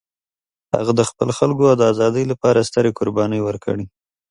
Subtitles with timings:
[0.75, 3.85] هغه د خپل خلکو د ازادۍ لپاره سترې قربانۍ ورکړې.